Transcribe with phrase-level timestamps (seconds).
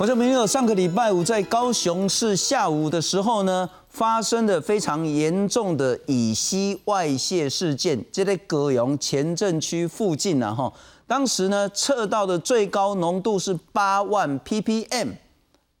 [0.00, 10.72] 观众朋友，上个礼拜五在高雄市下午的时候呢，发生的非常严重的乙烯外泄事件，这在高雄前镇区附近呢，哈，
[11.06, 15.08] 当时呢测到的最高浓度是八万 ppm，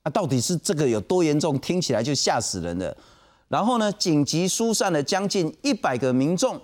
[0.02, 1.58] 啊，到底是这个有多严重？
[1.58, 2.94] 听起来就吓死人了。
[3.48, 6.60] 然后呢，紧急疏散了将近一百个民众，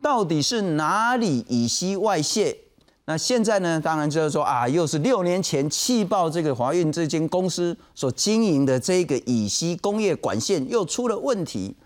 [0.00, 2.56] 到底是哪里乙烯外泄？
[3.04, 3.80] 那现在呢？
[3.80, 11.76] 当然就是说啊，又是六年前气爆这个华运这间公司所经营的这个乙烯工业管线又出了问题。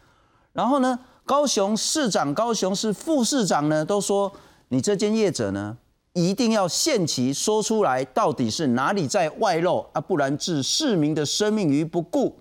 [0.52, 4.30] 然后呢，高雄市长、高雄市副市长呢都说，
[4.68, 5.78] 你这间业者呢
[6.12, 12.36] 一定要限期说出来，到底是哪里在外漏啊，不然置市民的生命于不顾。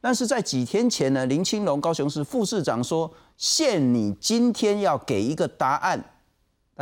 [0.00, 6.04] 但是在几天前呢，林清龙高雄市副市长说，限你今天要给一个答案。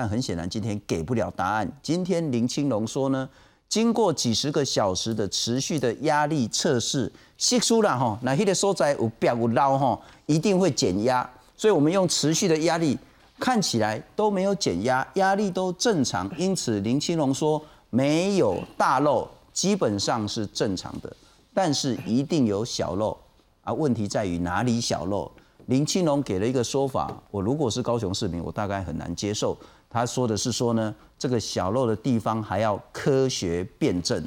[0.00, 1.70] 但很显然，今天给不了答案。
[1.82, 3.28] 今天林清龙说呢，
[3.68, 11.28] 经过几十个小时的持续的压力测试，吸出了哈，那迄个所在有表有捞哈，一定会减压。
[11.54, 12.98] 所以我们用持续的压力，
[13.38, 16.30] 看起来都没有减压，压力都正常。
[16.38, 21.14] 因此林清龙说没有大漏，基本上是正常的。
[21.52, 23.14] 但是一定有小漏
[23.64, 25.30] 啊，问题在于哪里小漏？
[25.66, 29.54] 林清龙给了一个说法，我如果是高雄市民，我大概很难接受。
[29.90, 34.24] 他说的是说呢，这个小漏的地方还要科学辩证，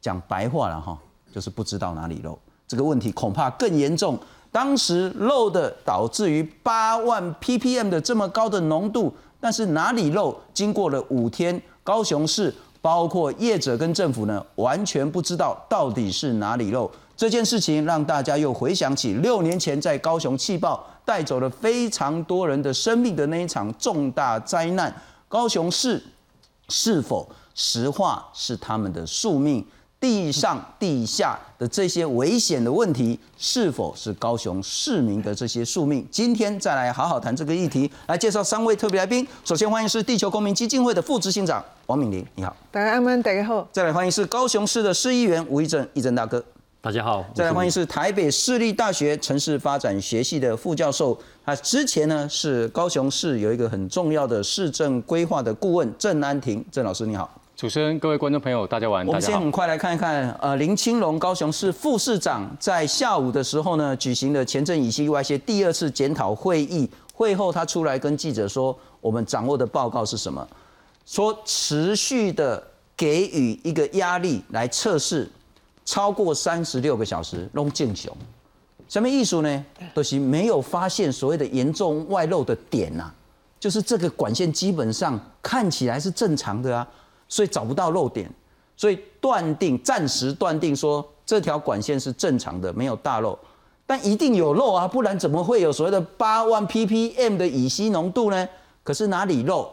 [0.00, 0.98] 讲白话了哈，
[1.30, 2.36] 就是不知道哪里漏。
[2.66, 4.18] 这个问题恐怕更严重。
[4.50, 10.34] 当时漏的导致于八万 ppm 的这么高的浓度，但是哪里漏？
[10.54, 16.90] 经过了五天，高雄市包括业者跟政府呢，完全不知道到底是哪里漏。
[17.14, 24.94] 这件事情让大家又回想起六年前在高雄气爆带走了非常多人的生命的那一场重大灾难，
[25.28, 26.02] 高雄市
[26.68, 29.64] 是否石化是他们的宿命？
[29.98, 36.06] 地上地下的这些危险的问题，是否是高雄市民的这些宿命？
[36.10, 39.26] 今天再来好好谈这个议题，来介绍三位特别来宾。
[39.42, 42.54] 首先欢迎是地球公民基金会的副执行长王敏玲，你好。
[42.70, 43.66] 大家安安，大家好。
[43.72, 46.44] 再来欢迎是高雄市的市议员吴义正，义正大哥。
[46.86, 70.46] 大家好，再来欢迎是台北市立大学城市发展学系的副教授，他之前呢是高雄市有一个很重要的市政规划的顾问郑安婷，郑老师你好，主持人各位观众朋友大家晚，我们先很快来看一看，呃林清龙高雄市副市长在下午的时候呢举行了前阵乙烯外协第二次检讨会议，会后他出来跟记者说，我们掌握的报告是什么？
[71.04, 72.62] 说持续的
[72.96, 75.28] 给予一个压力来测试。
[75.86, 78.14] 超过三十六个小时弄进雄，
[78.88, 79.64] 什么艺术呢？
[79.94, 83.10] 都是没有发现所谓的严重外漏的点呐，
[83.58, 86.86] 就是这个管线基本上看起来是正常的啊，
[87.28, 88.28] 所以找不到漏点，
[88.76, 93.38] 所以断定暂时断定说这条管线是正常的，没有大漏，
[93.86, 98.48] 但一定有漏啊，不然怎么会有所谓的八万 ppm 的乙烯浓度呢？
[98.82, 99.68] 可是哪里漏，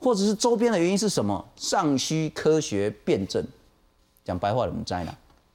[0.00, 1.44] 或者是周边的原因是什么？
[1.54, 3.44] 尚需科学辩证。
[4.24, 5.14] 讲白话怎么摘呢？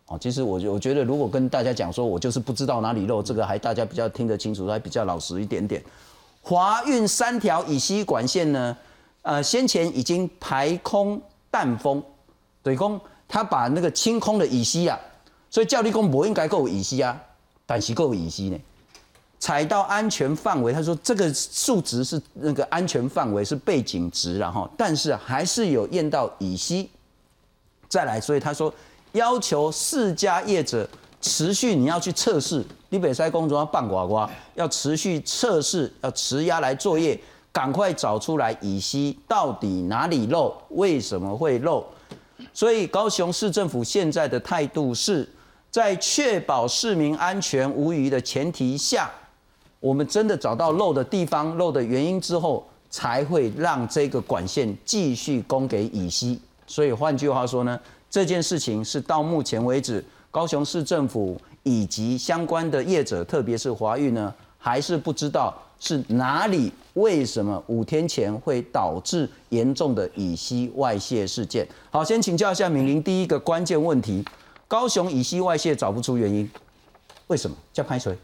[0.09, 5.80] 哦，其实我我觉得，如果跟大家讲说，我就是不知道哪里漏，这个还大家比较听得清楚，还比较老实一点点。
[6.42, 8.75] 华运三条乙烯管线呢，
[9.22, 11.22] 呃，先前已经排空
[11.52, 12.02] 淡风，
[12.64, 15.00] 对公他把那个清空的乙烯啊，
[15.52, 17.16] 所以教力工不应该够乙烯啊，
[17.68, 18.58] 但是够乙烯呢，
[19.40, 26.90] 踩到安全范围，他说这个数值是那个安全范围是背景值，然后但是还是有验到乙烯，
[27.88, 28.74] 再来，所以他说。
[29.14, 30.88] 要求四家业者
[31.22, 37.20] 持续，你要去测试，你北塞公主要半呱呱，要持续测试，要持压来作业，
[37.52, 41.84] 赶快找出来乙烯到底哪里漏，为什么会漏？
[42.53, 45.28] 所以高雄市政府现在的态度是
[45.70, 49.09] 在确保市民安全无虞的前提下，
[49.79, 56.40] 我们真的找到漏的地方、漏的原因之后，才会让这个管线继续供给乙烯。
[56.66, 57.79] 所以换句话说呢？
[58.09, 71.67] 这件事情是到目前为止，高雄市政府以及相关的业者，特别是华域呢，还是不知道是哪里为什么五天前会导致严重的乙烯外泄事件。
[71.91, 74.26] 好，先请教一下敏玲，第一个关键问题：
[74.67, 76.50] 高雄乙烯外泄找不出原因，
[77.28, 77.56] 为什么？
[77.72, 78.17] 叫拍水？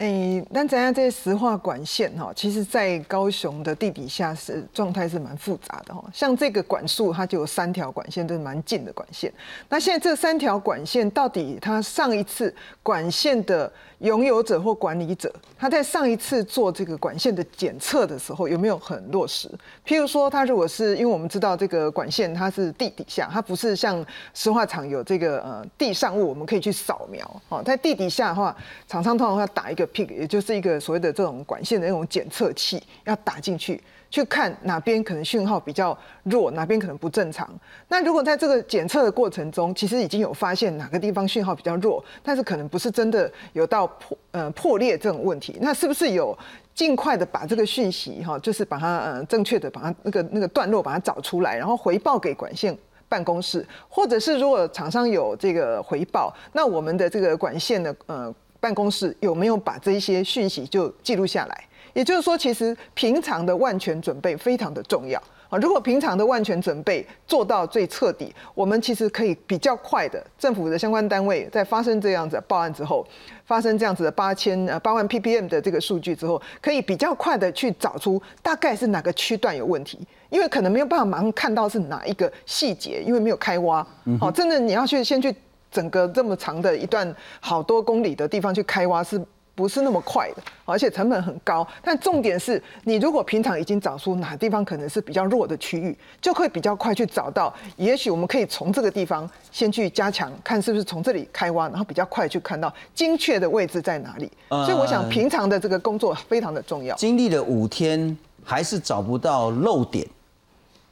[0.00, 6.02] 诶，但咱家这些石化管线哈，其实在高雄的地底下是状态是蛮复杂的哈。
[6.10, 9.30] 像这个管束，它就有三条管线，都是蛮近的管线。
[9.68, 19.50] 那现在这三条管线到底它上一次管线的拥有者或管理者，他在上一次做这个管线的检测的时候有没有很落实？
[19.86, 24.02] 譬如说，他如果是因为我们知道这个管线它是地底下，它不是像
[24.32, 27.62] 石化厂有这个呃地上物，我们可以去扫描哦。
[27.62, 28.56] 在地底下的话，
[28.88, 33.80] 厂商通常会打一个 pig，也就是一个所谓的这种管线的那种检测器，要打进去。
[34.10, 37.48] 去看哪边可能讯号比较弱，哪边可能不正常。
[37.86, 46.36] 那如果在这个检测的过程中，其实已经有发现哪个地方讯号比较弱，但是可能不是真的有到破呃破裂这种问题，那是不是有
[46.74, 52.76] 尽快的把这个讯息哈，就是把它呃正确的把它那个那个段落把它找出来，然后回报给管线
[53.08, 61.64] 办公室，或者是如果厂商有这个回报，那我们的这个管线的呃办公室有没有把这一些讯息就记录下来？
[61.92, 65.58] 也就是说，其实平常的万全准备非常的重要啊。
[65.58, 73.04] 如果平常的万全准备做到最彻底，我们其实可以比较快的，政府的相关单位在发生这样子报案之后，
[73.44, 79.98] 发生这样子的八千呃八万 ppm 的这个数据之后，可以比较快的去找出大概是哪个区段有问题，
[80.28, 83.84] 因为可能没有办法马上看到是哪一个细节，因为没有开挖。
[84.20, 85.34] 好，真的你要去先去
[85.70, 89.20] 整个这么长的一段好多公里的地方去开挖是。
[89.52, 91.66] 不是那么快的，而且成本很高。
[91.82, 97.52] 但重点是你如果平常已经找出哪地方可能是比较弱的区域，就会比较快去找到。
[97.76, 104.30] 也许我们可以从这个地方先去加强，看是不是从这里开挖，然后比较快去看到精确的位置在哪里。
[104.48, 106.96] 所以我想平常的这个工作非常的重要。
[106.96, 110.06] 经历了五天，还是找不到漏点。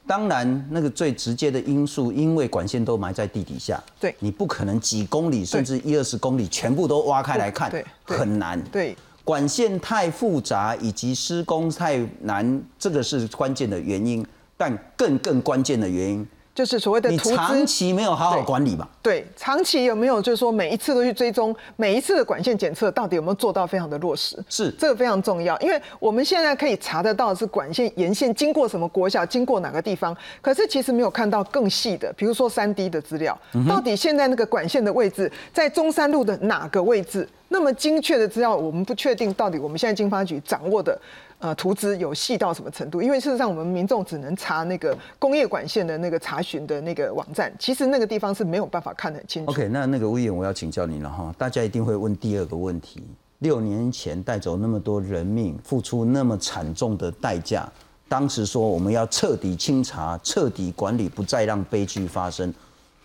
[0.09, 8.61] 当然，那个最直接的因素，因为管线都埋在地底下，对，你不可能几公里甚至一二十公里全部都挖开来看，对，很难。
[8.73, 14.27] 对，管线太复杂以及施工太难，这个是关键的原因。
[14.61, 16.27] 但更更关键的原因。
[16.59, 18.89] 就是所谓的，你长期没有好好管理嘛？
[19.01, 24.37] 对，长期有没有就是说每一次都去追踪每一次的管线检测到底有没有做到非常的落实？
[24.49, 33.39] 是，这个非常重要，因为我们现在可以查得到是管线沿线经过什么国小，经过哪个地方，可是其实没有看到更细的，比如说三 D 的资料，
[33.69, 37.29] 到底现在那个管线的位置在中山路的哪个位置？
[37.51, 41.01] 那么精确的资料，我们不确定到底我们现在经发局掌握的。
[41.41, 43.01] 呃，图纸有细到什么程度？
[43.01, 49.53] 因为事实上，我们民众只能查那个工业管线的那个查询的那个网站，其实那个地方是没有办法看得很清楚。
[49.53, 51.33] OK，那那个威远，我要请教你了哈。
[51.39, 53.05] 大家一定会问第二个问题：
[53.39, 57.71] 六年前带走那么多人命，付出那么惨重的代价，
[58.09, 62.53] 当时说我们要彻底清查、彻底管理，不再让悲剧发生。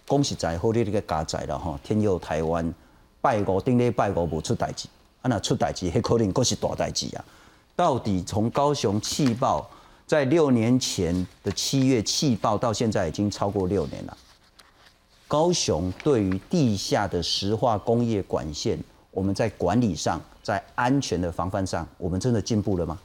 [0.08, 2.74] 恭喜在后，你这个嘎仔了哈，天佑台湾，
[3.22, 4.88] 拜五顶礼拜五无出代志，
[5.22, 7.24] 啊那出代志，迄可能更是大代志啊。
[7.76, 9.68] 到底从高雄气爆，
[10.06, 14.18] 在六年前的七月气爆到现在已经超过六年了。
[15.28, 18.78] 高雄对于地下的石化工业管线，
[19.10, 23.00] 我们在管理上，在安全的防范上，我们真的进步了吗？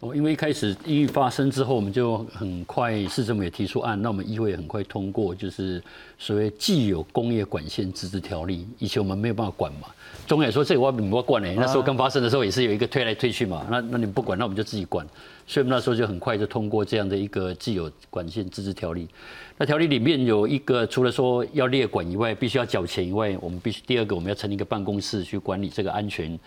[0.00, 5.82] 哦，因为一开始意外发生之后，我们就很快市政府也提出案，那我们议会也很快通过，就是
[6.18, 9.88] 所谓既有工业管线自治条例，以前我们没有办法管嘛。
[10.26, 15.06] 中央说这个我你不管呢，那时候刚发生的时候也是有一个推来推去嘛，那那你不管，那我们就自己管，
[15.46, 19.08] 所以我们那时候就很快就通过这样的一个既有管线自治条例。
[19.56, 26.38] 那条例里面有一个，除了说要列管以外，必须要缴钱以外，我们必须第二个我们要成立一个办公室去管理这个安全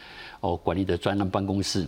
[0.41, 1.87] 哦管理的专案办公室。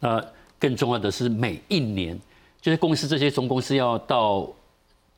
[0.00, 0.24] 那
[0.62, 2.16] 更重要的是，每一年
[2.60, 4.48] 就是公司这些总公司要到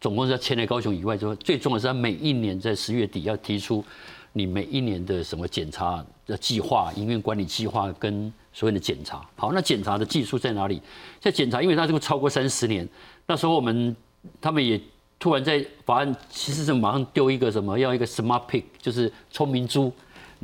[0.01, 3.85] 总公司要迁来高雄以外，就最重要是，他每一年在十月底要提出
[4.33, 9.23] 你每一年的什么检查的计划、营运管理计划跟所有的检查。
[9.37, 10.81] 好，那检查的技术在哪里？
[11.21, 12.89] 在检查，因为它这个超过三十年，
[13.27, 13.95] 那时候我们
[14.41, 14.81] 他们也
[15.19, 19.93] 突然在法案其实是马上丢一个什么，要一个 smart pick，就是聪明猪。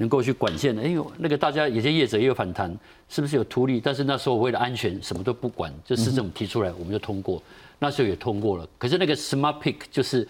[0.01, 2.75] 能够去管线的，哎呦，那个大家有些业者也有反弹，
[3.11, 3.79] 是不是有图利？
[3.79, 7.43] 但是那时候为了安全，什么都不管，就市政府提出来，我们就通过。
[7.79, 8.67] 那时候也通过了。
[8.79, 10.27] 可是那个 smart pick 就是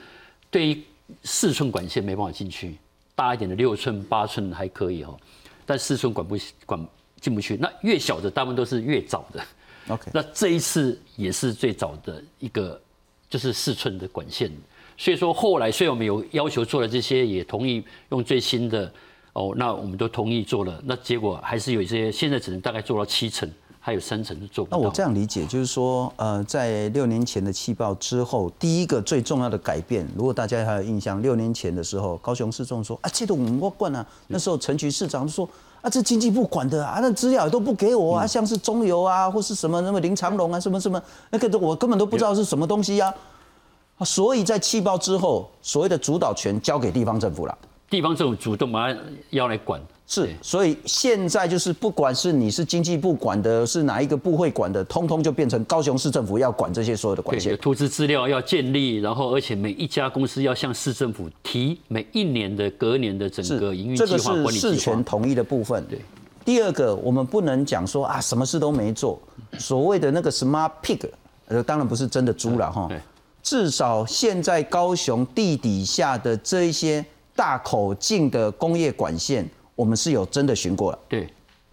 [0.50, 0.82] 对于
[1.22, 2.74] 四寸管线没办法进去，
[3.14, 5.16] 大一点的六寸、八寸还可以哦，
[5.64, 6.36] 但四寸管不
[6.66, 6.84] 管
[7.20, 7.56] 进不去。
[7.56, 9.40] 那越小的大部分都是越早的。
[9.86, 12.80] OK，那这一次也是最早的一个，
[13.28, 14.50] 就是四寸的管线。
[14.98, 18.92] 所以说后来虽然我们有要求做了这些，也同意用最新的。
[19.32, 24.76] 哦，那我们都同意做了，那结果还是有一些，现在只能大概做到七成，还有三成是做不到。
[24.76, 35.48] 那我这样理解，就是说，呃，在六年前的气爆之后，第一个最重要的改变，如果大家还有印象，六年前的时候，高雄市政说啊，这都我管啊，那时候陈局市长说
[35.80, 43.14] 啊，这经济部管的啊，那资料也都不给我啊，像是中油啊，或是什么什么林长龙啊，什么什么，那个我根本都不知道是什么东西呀。
[44.04, 47.56] 所以在气爆之后，所谓的主导权交给地方政府了。
[47.90, 48.98] 地方政府主动把它
[49.30, 50.30] 要来管，是。
[50.40, 57.58] 所以现在就是不管是你是经济部管的，是哪一个部会管的，通通就变成高雄市政府要管这些所有的管线。
[57.58, 65.84] 投资资料要建立，然后而且每一家公司要向市政府提每一年的、隔年的整个营运计划管理这个是事权统一的部分。
[65.90, 65.98] 对。
[66.44, 69.20] 第二个，我们不能讲说啊，什么事都没做。
[69.58, 71.00] 所谓的那个 smart pig，
[71.48, 72.88] 呃，当然不是真的猪了哈。
[73.42, 77.04] 至少现在高雄地底下的这一些。
[77.40, 81.26] 大口径的工业管线，我们是有真的巡过了，对，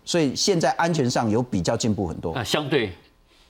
[0.05, 2.31] 所以现在安全上有比较进步很多。
[2.31, 2.93] 啊，相对，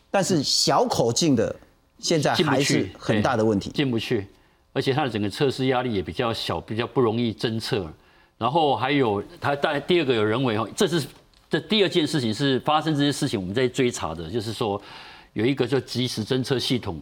[0.09, 1.55] 但是小口径的
[2.00, 4.25] 现在还是很大的问题，进不去，
[4.74, 7.88] 而且它的整个测试压力也比较小，比较不容易侦测。
[8.39, 11.05] 然后还有它但第二个有人为哈，这是
[11.47, 14.81] 这第二件事情是发生这些事情我们在追查的，就是说
[15.33, 17.00] 有一个叫即时侦测系统，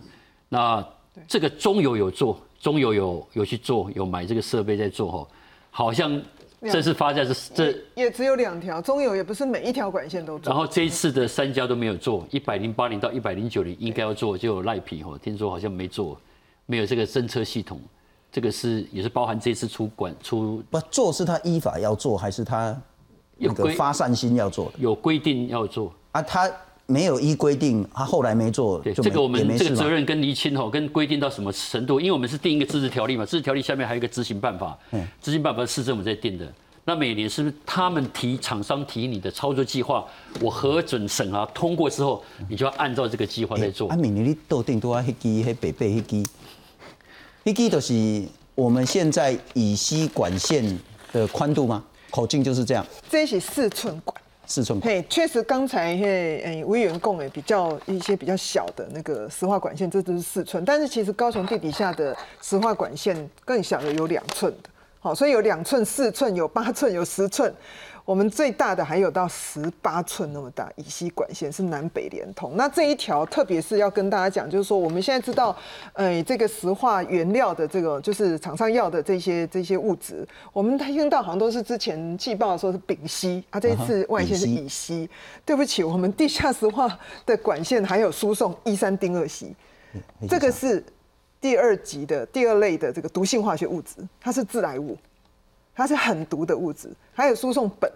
[0.50, 0.86] 那
[1.28, 2.40] 这个中油有做。
[2.62, 5.28] 中油有有去做，有买这个设备在做哈，
[5.70, 6.20] 好像
[6.64, 10.52] 这次发在是这也只有两条，中油也不是每一条管线都做。
[10.52, 16.20] 然后这一次的三家都没有做，一百零八年到一百零九年应该要做，就有赖皮哈，听说好像没做，
[16.66, 17.80] 没有这个侦测系统，
[18.32, 22.76] 这个是也是包含这次出管出不做是他依法要做，还是他
[23.38, 24.74] 有个发善心要做？
[24.80, 26.52] 有规定要做啊，他。
[26.88, 32.00] 没有依规定，他后来没做，对这个我们这个责任跟厘清吼，跟规定到什么程度？
[32.00, 36.52] 因为我们是定一个自治条例嘛，自治条例下面还有一个执行办法，嗯，执行办法是市政府在定的。
[36.88, 40.06] 那每年是不是他们提厂商提你的操作计划，
[40.40, 43.90] 我核准审核通过之后，你就要按照这个计划在做。
[43.90, 46.30] 啊，每年你都定多啊迄支迄北北迄支，
[47.46, 48.24] 迄支就是
[48.54, 50.80] 我们现在乙烯管线
[51.12, 51.84] 的宽度吗？
[52.12, 52.86] 口径就是这样。
[53.10, 54.16] 这是四寸管。
[54.48, 60.64] 四寸嘿，确实刚才嘿，诶，微员供诶，比较一些比较小的那个石化管线，这都是四寸。
[60.64, 67.54] 但是其实高雄地底下的石化管线更小的有两寸的，好，所以有两寸、四寸、有八寸、有十寸。
[68.06, 72.56] 我们最大的还有到十八寸那么大，乙烯管线是南北连通。
[72.56, 75.58] 那这一条特别是要跟大家讲，就是说我们现在知道，
[75.94, 85.10] 呃，这个石化原料的这个就是厂商要的这些这些物质，我们听到好像都是之前季报说是丙烯啊，这一次外线是乙烯。
[85.44, 86.88] 对不起，我们地下石化
[87.26, 89.56] 的管线还有输送一三丁二烯，
[90.30, 90.84] 这个是
[91.42, 94.96] 第二级的第二类的这个毒性化学物质，它是致癌物。
[95.76, 97.90] 它是很毒的物质，还有输送苯，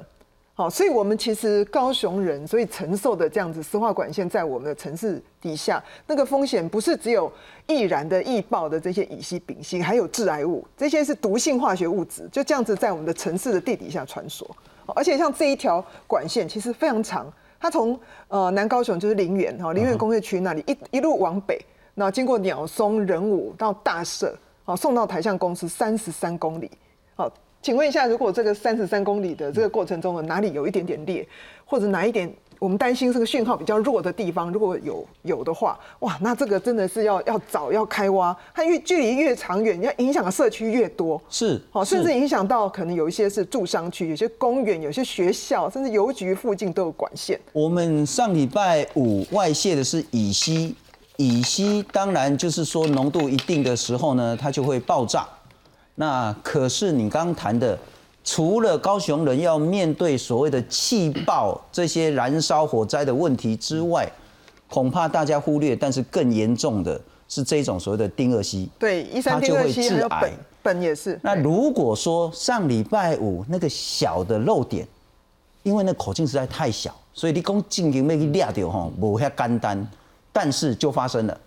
[0.53, 7.31] 好，所以我们其实高雄人，所以承受的这样子石化管线在我们的城市底下，那个风险不是只有
[7.65, 14.45] 易燃的、易爆的这些乙烯、丙烯，还有致癌物，这些是毒性化学物质，就这样子在我们的城市的地底下穿梭。
[14.93, 17.31] 而且像这一条管线其实非常长，
[17.61, 21.57] 它从呃南高雄就是林园哈林园工业区那里一一路往北，
[21.93, 26.69] 那经过鸟松、仁武到大社，好送到台象公司三十三公里，
[27.15, 27.31] 好。
[27.61, 31.27] 请问一下，如果这个三十三公里的这个过程中的哪里有一点点裂，
[31.65, 47.37] 或者哪一点我们担心这个讯号比较弱的地方，如果有有的话，哇，那这个真的是要要找要开挖，它越距离越长远，要影响的社区越多，是，好，甚至影响到可能有一些是住商区，有些公园，有些学校，甚至邮局附近都有管线。
[47.51, 50.73] 我们上礼拜五外泄的是乙烯，
[51.17, 55.27] 乙烯当然就是说浓度一定的时候呢，它就会爆炸。
[55.99, 57.77] 那可是你刚谈的，
[58.23, 64.09] 除了高雄人要面对所谓的气爆这些燃烧火灾的问题之外，
[64.69, 70.31] 恐怕大家忽略，但是更严重的是这种所谓的丁二烯，对，一三丁二烯还有苯，
[70.63, 71.19] 苯也是。
[71.21, 74.87] 那如果说上礼拜五那个小的漏点，
[75.63, 79.85] 因为那口径实在太小，所以你讲进行那个裂掉吼，无遐简单，
[80.31, 81.37] 但是就发生了。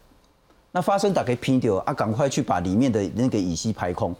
[0.73, 4.15] 那发生打开拼掉啊，赶快去把里面的那个乙烯排空。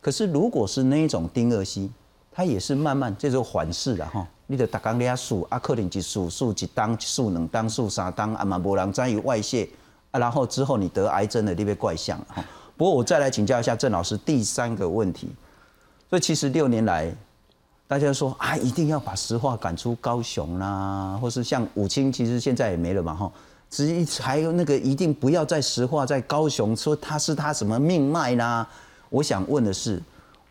[0.00, 1.90] 可是，如果是那一种丁二烯，
[2.32, 4.26] 它也是慢慢这种缓释的哈。
[4.46, 9.68] 你的打钢你数啊，可能一数数一当数两当数三当啊嘛，无人在于外泄
[10.10, 12.42] 啊，然后之后你得癌症的那边怪象哈。
[12.76, 15.28] 不过我再来请教一下郑老师第三个问题。
[16.08, 17.14] 所以其实六年来，
[17.86, 23.30] 大家说啊，一定要把石化赶出高雄啦，或是像武清，其实现在也没了嘛哈。
[23.68, 28.66] 只还有那个一定不要再石化在高雄，说它是它什么命脉啦。
[29.10, 30.00] 我想问的是，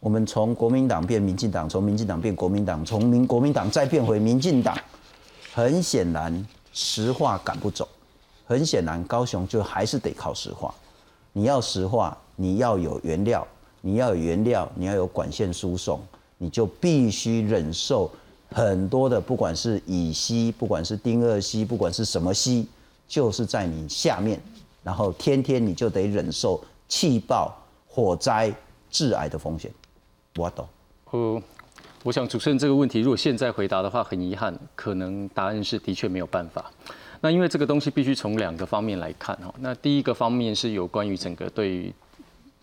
[0.01, 4.78] 我们从国民党变民进党，从民进党变国民党，从民国民党再变回民进党，
[5.54, 7.88] 很显然石化赶不走，
[8.46, 10.74] 很显然高雄就还是得靠石化。
[11.32, 13.48] 你要石化，你要有原料，
[13.80, 16.01] 你要有原料，你要有管线输送，
[16.38, 18.12] 你就必须忍受
[18.51, 22.68] 很多的不管是乙烯，不管是丁二烯，不管是什么烯，
[23.08, 24.42] 就是在你下面，
[24.84, 27.56] 然后天天你就得忍受气爆、
[27.91, 28.53] 火灾、
[28.89, 29.69] 致癌的风险。
[30.38, 30.65] 我懂。
[31.12, 31.41] 呃，
[32.03, 36.72] 我想主持人这个问题，如果现在回答的话，很遗憾，可能答案是的确没有办法。
[37.19, 39.53] 那因为这个东西必须从两个方面来看哈。
[39.60, 41.93] 那第一个方面是有关于整个对于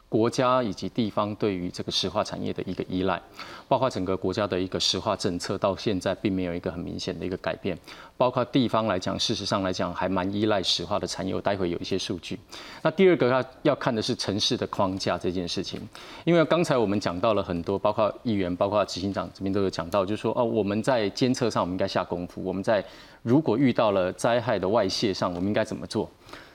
[0.08, 3.20] 国家以及地方对于这个石化产业的一个依赖，
[3.66, 7.76] 包括整个国家的一个石化政策到现在并没有一个很明显的一个改变，
[8.16, 11.34] 包括地方来讲，事实上来讲还蛮依赖石化的产业。
[11.34, 12.38] 我待会有一些数据。
[12.82, 15.80] 那第二个要要看的是城市的框架这件事情，
[16.24, 22.82] 因为刚才我们讲到了很多，包括议员、包括执行长这边都有讲到，就是说哦，我们在监测上我们应该下功夫，我们在
[23.22, 26.08] 如果遇到了灾害的外泄上，我们应该怎么做？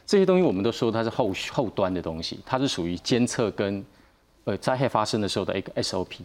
[0.05, 3.83] 这些东西我们都说它是后后端的东西，它是属于监测跟
[4.43, 6.17] 呃灾害发生的时候的一个 SOP。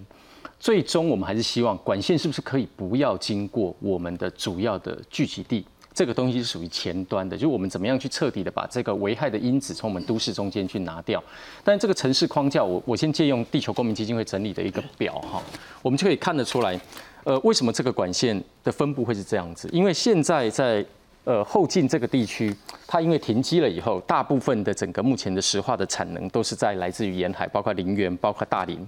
[0.59, 5.64] 最终我们还是希望管线是不是可以不要经过我们的主要的聚集地？
[5.92, 11.23] 这个东西是属于前端的，就是我们怎么样去彻底的把这个危害的因子从我们都市中间去拿掉。
[11.64, 15.42] 但这个城市框架，我我先借用地球公民基金会整理的一个表哈，
[15.80, 16.78] 我们就可以看得出来，
[17.25, 19.71] 呃，为什么这个管线的分布会是这样子？
[19.73, 20.85] 因为现在在
[21.26, 22.54] 呃，后进这个地区，
[22.87, 28.78] 它因为停机了以后，大部分的整个目前的石化的产能都是在来自于沿海，包括林园，包括大林。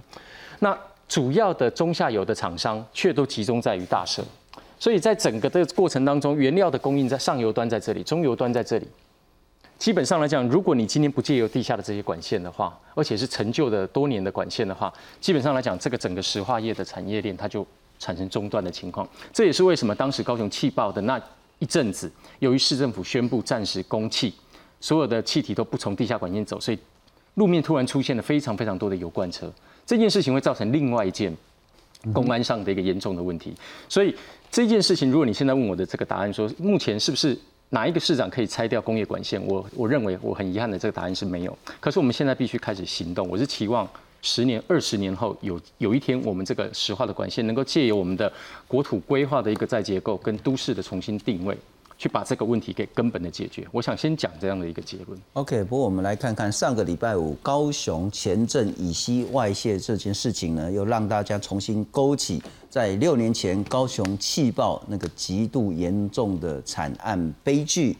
[0.59, 4.23] 那主要的中下游的厂商却都集中在于大社，
[4.79, 8.87] 所以在整个的过程当中，原料的供应在上游端在这里，中游端在这里。
[9.77, 17.67] 基本上来讲，如果你今天不借由地下的这些管线的话，而且是陈旧的多年的管线的话，基本上来讲，这个整个石化业的产业链它就
[17.99, 19.05] 产生中断的情况。
[19.33, 21.21] 这也是为什么当时高雄气爆的那。
[21.59, 24.33] 一阵子，由于市政府宣布暂时供气，
[24.79, 26.79] 所有的气体都不从地下管线走，所以
[27.35, 29.51] 路面突然出现了非常非常多的油罐车。
[29.85, 31.35] 这件事情会造成另外一件
[32.13, 33.53] 公安上的一个严重的问题。
[33.87, 34.15] 所以
[34.49, 37.37] 这件事情，如果你现在问我的这个答案，说目前是不是
[37.69, 39.43] 哪一个市长可以拆掉工业管线？
[39.45, 41.57] 我我认为我很遗憾的，这个答案是没有。
[41.79, 43.27] 可是我们现在必须开始行动。
[43.27, 43.87] 我是期望。
[44.21, 48.31] 十年、二十年后，有有一天，我们这个石化的管线能够借由我们的
[48.67, 51.57] 国土规划的一个再结构跟都市的重新定位，
[51.97, 53.65] 去把这个问题给根本的解决。
[53.71, 55.17] 我想先讲这样的一个结论。
[55.33, 67.95] OK，不过我们来看看上个礼拜五高雄前镇乙烯外泄这件事情呢，又让大家重新勾起在六年前高雄气爆那个极度严重的惨案悲剧。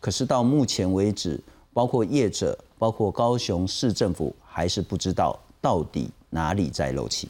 [0.00, 1.40] 可是到目前为止，
[1.72, 5.38] 包括业者，包括高雄市政府，还是不知道。
[5.62, 7.28] 到底哪里在漏气？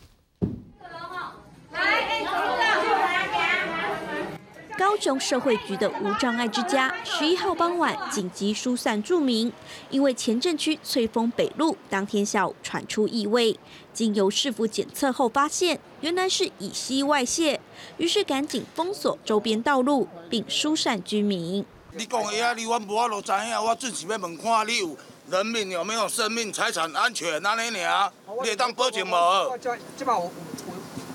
[4.79, 9.53] 高雄社会局的无障碍之家十一号傍晚紧急疏散住民，
[9.91, 13.61] 因为前镇区翠峰北路当天下午传出异味，
[13.93, 17.61] 经由市府检测后发现原来是乙烯外泄，
[17.99, 21.65] 于是赶紧封锁周边道路并疏散居民。
[21.95, 24.97] 你讲的啊，你我无法度知影，我准是要问看你有。
[25.31, 27.41] 人民有没有生命财产安全？
[27.43, 28.13] 哪里呢？
[28.43, 29.57] 你当保证无？
[29.59, 30.31] 这这把我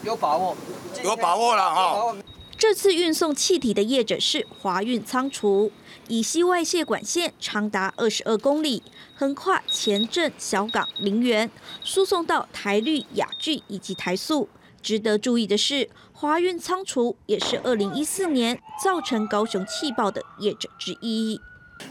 [0.03, 0.55] 有把握，
[1.03, 2.15] 有把握了哈。
[2.57, 5.71] 这次运送气体的业者是华运仓储，
[6.07, 8.81] 乙烯外泄管线长达二十二公里，
[9.15, 11.51] 横跨前镇、小港、林园，
[11.83, 14.49] 输送到台绿、雅聚以及台塑。
[14.81, 21.39] 值得注意的是，华运仓储也是二零一四年造成高雄气爆的业者之一。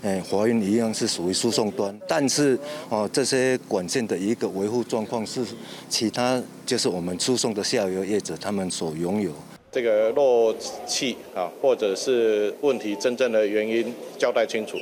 [0.03, 5.45] 哎，华运一样是属于输送端，但是哦，这些管线的一个维护状况是
[5.89, 9.33] 其他就是我们输送的下游业者他们所拥有。
[9.73, 10.55] 这个漏
[10.87, 14.77] 气啊，或者是问题真正的原因交代清楚，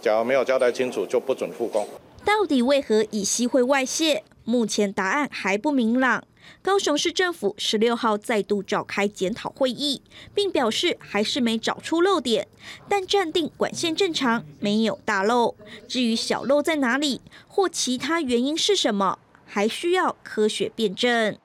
[0.00, 1.86] 假如没有交代清楚，就不准复工。
[2.24, 4.22] 到底为何乙烯会外泄？
[4.44, 6.22] 目前答案还不明朗。
[6.62, 10.02] 高雄市政府十六号再度召开检讨会议，
[10.34, 12.48] 并表示还是没找出漏点，
[12.88, 15.54] 但暂定管线正常，没有大漏。
[15.86, 21.38] 至于小漏在哪里或其他原因是什么，还需要科学辩证。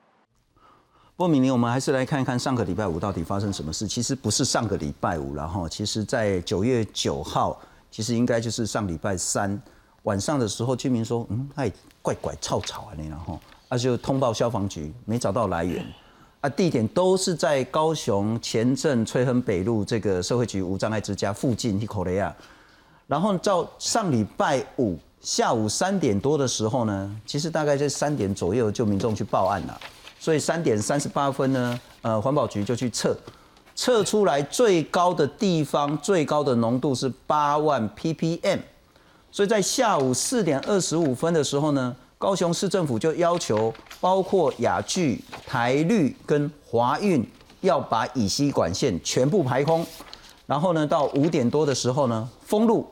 [1.14, 3.86] 不过，明年我们还是来看一看上个礼拜五到底发生什么事。
[3.86, 7.60] 其实不是上个礼拜五，然后其实在九月九号，
[7.92, 9.60] 其实应该就是上礼拜三
[10.02, 13.38] 晚上的时候，居民说：“嗯，哎，怪怪吵吵啊，你然后。”
[13.72, 15.82] 他就通报消防局，没找到来源，
[16.42, 22.36] 啊，地点都是在高雄前镇翠亨北路这个社会局无障碍之家附近一口雷亚。
[23.06, 29.80] 然后到上礼拜五下午三点多的时候呢，其实大概在三点左右就民众去报案了，
[30.20, 33.16] 所以三点三十八分呢，呃，环保局就去测，
[33.74, 38.58] 测出来最高的地方最高的浓度是八万 ppm，
[39.30, 41.96] 所以在下午四点二十五分的时候呢。
[42.22, 47.28] 高雄市政府就要求，包括雅聚、台绿跟华运
[47.62, 49.84] 要把乙烯管线全部排空，
[50.46, 52.86] 然后呢，到五点多的时候呢，封路。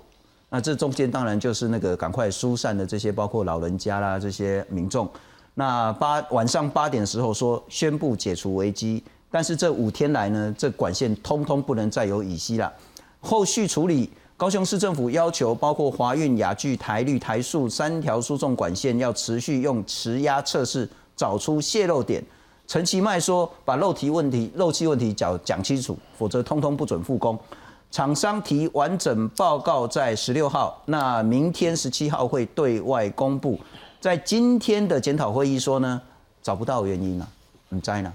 [0.49, 5.09] 那这中间当然就是那个赶快疏散的这些，包括老人家啦这些民众。
[5.55, 12.73] 那八晚上八点的时候说宣布解除危机，但是这五天来呢，这管线通通不能再有乙烯了。
[13.21, 22.25] 后续处理，高雄市政府要求包括华运、雅聚、台绿、台塑三条输送管线要持续用磁压测试，找出泄漏点。
[22.67, 27.39] 陈其迈说，把漏题问题、漏气问题讲讲清楚，否则通通不准复工。
[27.91, 33.61] 厂商提完整报告在十六号，那明天十七号会对外公布。
[34.01, 36.01] 在今天的检讨会议说呢，
[36.43, 37.29] 找不到原因啊，
[37.69, 38.11] 很灾呢，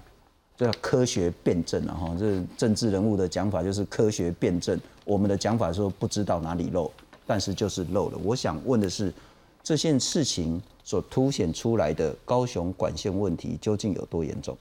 [0.58, 6.90] 这叫科学辩证了哈，这政治人物的讲法就是科学辩证，我们的讲法说不知道哪里漏，
[7.28, 8.18] 但是就是漏了。
[8.24, 9.14] 我想问的是，
[9.62, 14.58] 这件事情所凸显出来的高雄管线问题究竟有多严重？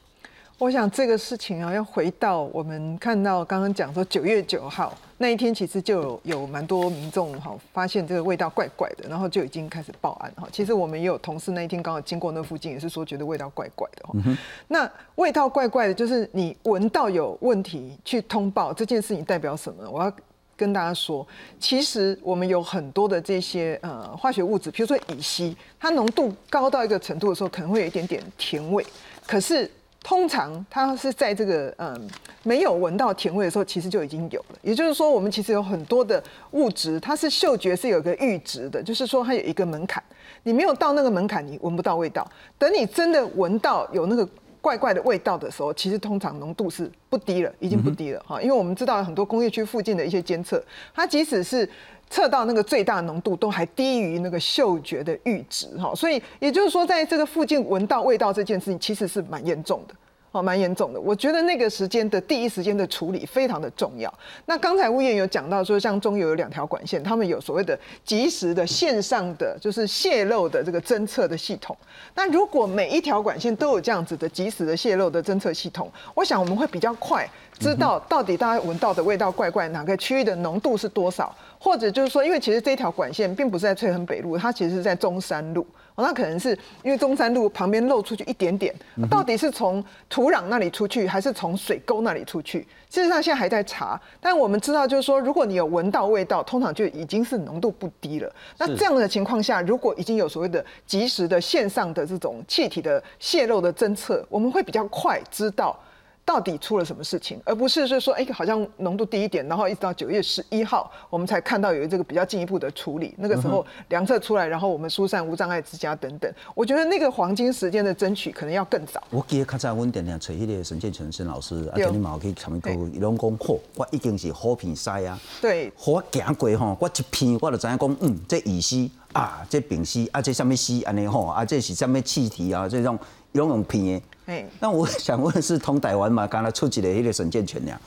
[0.56, 10.46] 我想这个事情啊，要回到我们看到刚刚讲说九月九号那一天，其实就有有蛮多民众哈发现这个味道怪怪的，然后就已经开始报案哈。
[10.52, 14.38] 其实我们也有同事那一天刚好经过那附近，也是说觉得味道怪怪的哈。
[14.68, 19.90] 那味道怪怪的，就是你闻到有问题去通报这件事情代表什么？
[19.90, 20.12] 我要
[20.56, 21.26] 跟大家说，
[21.58, 28.86] 其实我们有很多的这些呃化学物质，比如说乙烯，它浓度高到一个程度的时候，可能会有一点点甜味，
[29.26, 29.68] 可是。
[30.04, 32.08] 通常它是在这个嗯
[32.42, 34.58] 没有闻到甜味的时候，其实就已经有了。
[34.60, 40.02] 也就是说，我们其实有很多的物质，它是嗅觉是有个阈值的，就是说它有一个门槛，
[40.42, 42.30] 你没有到那个门槛，你闻不到味道。
[42.58, 44.28] 等你真的闻到有那个
[44.60, 48.40] 怪怪的味道的时候，其实通常浓度是不低了，已经不低了哈。
[48.42, 50.62] 因为我们知道很多工业区附近的一些监测，
[50.94, 51.66] 它即使是
[52.10, 55.94] 测到那个最大浓度，都还低于那个嗅觉的阈值哈。
[55.94, 59.94] 所以也就是说，在这个附近闻到味道这件事情，其实是蛮严重的。
[60.34, 61.00] 哦，蛮严重的。
[61.00, 64.12] 我觉得那个时间的第一时间的处理非常的重要。
[64.46, 71.76] 那刚才吴燕有讲到说，像中油有两条管线，他们有所谓的及时的线上的就是泄漏的这个侦测的系统。
[72.16, 77.24] 那如果每一条管线都有这样子的及时的泄漏的侦测系统，我想我们会比较快
[77.60, 85.64] 知道到底大家闻到的味道怪怪，哪个区域的浓度是多少，或者就是说，因为其实这条管线并不是在翠恒北路，它其实是在中山路。
[85.96, 88.74] 哦，那可能是因为中山路旁边漏出去一点点，
[89.08, 92.66] 到底是从土壤那里出去，还是从水沟那里出去？
[92.90, 98.32] 事实上现在还在查，但我们知道就是说，如果你有闻到味道，通常就已经是浓度不低了。
[98.58, 105.78] 那这样的情况下，如果已经有所谓的及时的线上的这种气体的泄漏的侦测，我们会比较快知道。
[106.24, 113.14] 到底出了什么事情，而不是是说，哎，好像浓度低一点，然后一直到九月十一号，我们才看到有这个比较进一步的处理。
[113.18, 116.32] 那个时候量测出来，然后我们疏散无障碍之家等等。
[116.54, 119.02] 我觉得那个黄金时间的争取可能要更早。
[119.10, 125.20] 我记得较早阮点点找迄个沈建成沈老师，啊，今日嘛可以上面讲，伊拢讲好，我已经是好片筛啊。
[125.42, 125.70] 对。
[125.84, 132.98] 我行过吼，我一片我就知影讲，嗯，这乙烯啊，这丙烯啊，这什么烯安尼吼，啊，这是什么气体啊，这种
[133.34, 134.02] 用用片的。
[134.26, 137.78] 哎，那我想问的是，通台湾嘛，刚才出几的一个沈建全呀，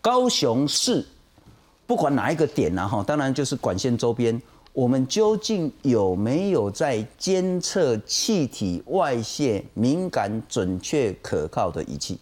[0.00, 1.06] 高雄市
[1.86, 4.40] 不管哪一个点呢哈，当然就是管线周边，
[4.72, 12.18] 我们究竟有没有在监测气体外泄敏感、准确、可靠的仪器？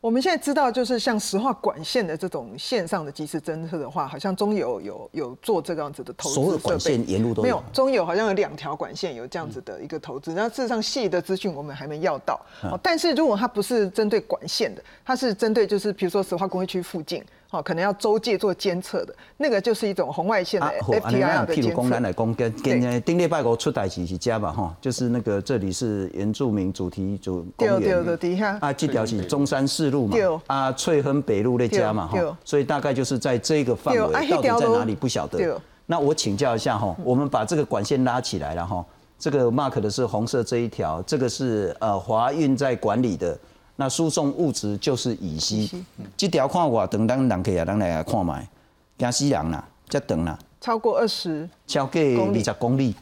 [0.00, 7.62] 我们现在知道，就是像石化管线的这种线上的即时侦测的话，好像中油有有做这个样子的投资所有管线沿路都没有。
[7.70, 12.40] 中油好像有两条管线有这样子的一个投资，那事实上细的资讯我们还没要到。
[12.82, 17.22] 但是如果它不是针对管线的，它是针对就是比如说石化工业区附近。
[17.50, 21.68] 哦，可能要周界做监测的，那个就是一种红外线的 FTI 的监测。
[21.68, 35.60] 譬如讲，咱来讲跟跟丁列拜国出代志是家吧，哈，就是那个这里是原住民主题主公园的底下啊，这条是中山四路嘛，啊，翠亨北路那家嘛，哈，所以大概就是在这个范围，到底在哪里不晓得。
[35.86, 38.86] 那我请教一下哈，我们把这个管线拉起来了哈，
[39.18, 43.36] 这个 mark 的是红色这一条，这个是呃华运在管理的。
[43.80, 45.82] 那输送物质就是乙烯，
[46.14, 48.46] 这条看我等咱人客啊，咱来看卖，
[48.98, 52.94] 惊死人啦，这长啦，超过二十，超过二十公里，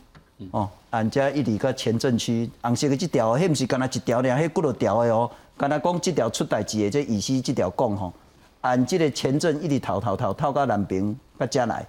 [0.52, 8.12] 哦，按这一直到前镇区，红色的这条，迄不是干那一条俩，迄几多条的哦，干那讲这条出代志的，这乙烯这条讲吼，
[8.60, 11.84] 按这个前镇一直逃逃逃逃到南边，到家来，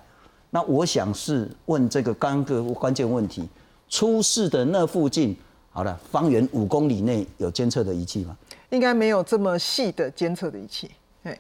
[0.50, 3.48] 那我想是问这个刚个关键问题，
[3.88, 5.38] 出事的那附近，
[5.70, 8.36] 好了，方圆五公里内有监测的仪器吗？
[8.70, 10.90] 应该没有这么细的监测的仪器，
[11.24, 11.38] 哎，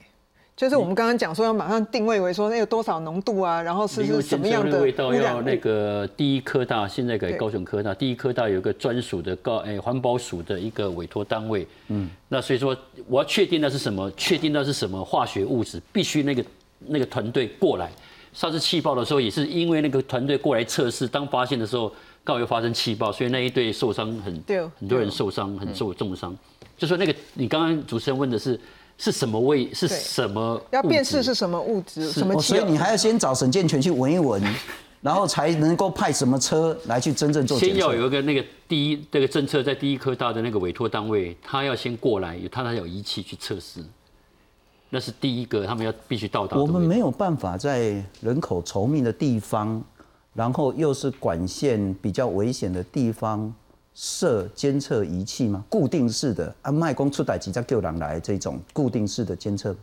[0.56, 5.42] 就是我们刚刚讲说要马上定位为说那有多少浓度啊，然后是是什么样的味道要。
[5.42, 12.76] 那个第一科大，现在改高雄科大，第一科大有一个专属的高哎环保署的一个委托单位，嗯，那所以说
[13.08, 16.44] 我要确定那是什么，确定那是什么化学物质，必须那个
[16.88, 17.92] 那个团队过来。
[18.32, 21.92] 上次气爆的时候也是因为那个团队过来测试，当发现的时候
[22.24, 26.36] 刚好又发生气爆，所以那一队受伤很对很多人受伤，很受重伤。
[26.80, 28.60] 就说那个你刚刚主持人问的是
[28.98, 34.42] 是什么味，是什么要辨识是什么物质，什么所以你还要先找沈健全去闻一闻，
[35.02, 37.94] 然后才能够派什么车来去真正做先要。
[37.94, 43.84] 有一个那个第一这个政策在第一科大的那个委托单位，他要先过来，有他才有仪器去测试，
[44.90, 46.58] 那是第一个他们要必须到达。
[46.58, 49.82] 我们没有办法在人口稠密的地方，
[50.34, 53.54] 然后又是管线比较危险的地方
[53.94, 55.64] 设监测仪器吗？
[55.70, 59.76] 固定式的啊，卖公出歹几家救人来这种固定式的监测。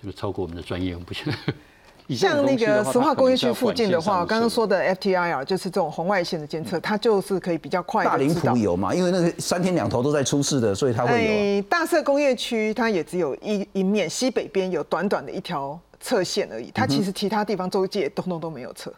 [0.00, 1.32] 这个超过我们的专业，我们不行。
[2.16, 8.58] 像那个石化工业区附近的话，刚刚说的 FTIR 就是这种红外线的监测，它就是可以比较快大林的知道埔。
[8.58, 8.94] 有嘛？
[8.94, 18.90] 因为那个三天两头都在出事的，所以它会有大社工业区它也只有一一面西北边有短短的一条侧线而已，它其实其他地方周界通通都没有测。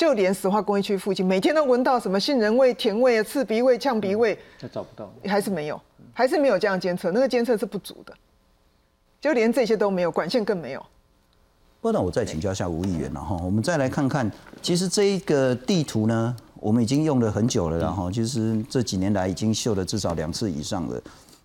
[0.00, 5.12] 就连石化工业区附近，每天都闻到什么杏仁味、甜味、刺鼻味、呛鼻味，那找不到。
[5.26, 5.78] 还是没有，
[6.14, 8.14] 还是没有这样监测，那个监测是不足的，
[9.20, 10.82] 就连这些都没有，管线更没有。
[11.82, 14.32] 不然我再请教一下吴议员了哈，我们再来看看，
[14.62, 20.98] 其实这一个地图呢，我们已经用了很久了，然后其实这几年来已经秀了至少两次以上了。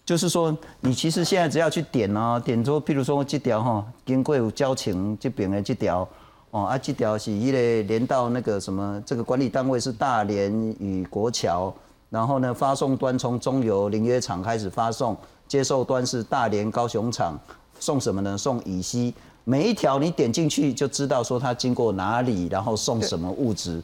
[0.05, 6.07] 就是说，你其实现在只要去点哦，点出，譬如说这条哈，经过有交情这边的这条，
[6.51, 11.73] 哦啊，这条是一类连到那个什么，这个管理单位是大连与国桥，
[12.09, 17.37] 然后呢，发送端从中油林约厂开始发送，接受端是大连高雄厂，
[17.79, 18.37] 送什么呢？
[18.37, 19.13] 送乙烯。
[19.43, 23.79] 每一条你点进去就知道说它经过哪里，然后送什么物质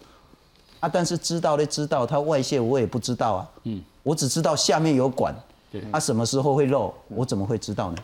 [0.79, 0.89] 啊。
[0.89, 3.49] 但是知道的知道，它外泄我也不知道啊。
[3.65, 5.35] 嗯，我只知道下面有管，
[5.91, 7.97] 啊，什么时候会漏，我怎么会知道呢？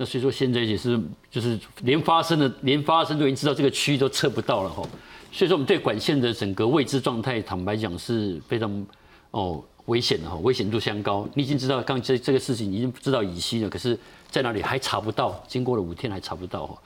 [0.00, 0.98] 那所以说现在也是
[1.30, 4.82] 就是连发生的连发生都已经知道这个区域都测不到了哈，
[5.30, 8.86] 所以说我们对管线的整个未知状态，坦白讲是非常
[9.32, 11.28] 哦危险的哈，危险度相高。
[11.34, 13.98] 你已经知道刚这这个事情已经知道乙烯了，可是
[14.30, 16.78] 在哪里还查不到，经过了五天还查不到哈，